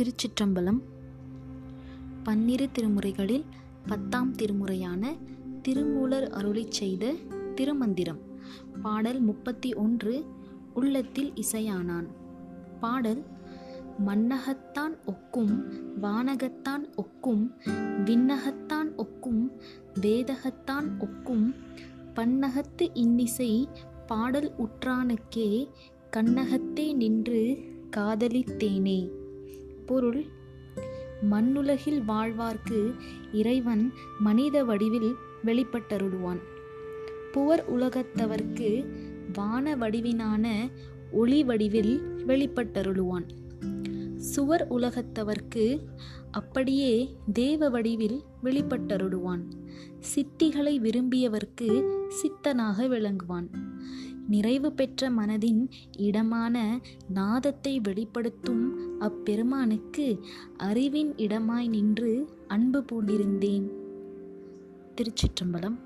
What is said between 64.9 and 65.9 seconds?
திருச்சிற்றம்பலம்